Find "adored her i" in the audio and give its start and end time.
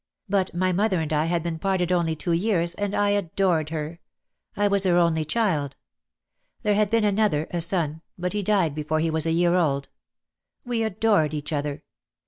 3.11-4.67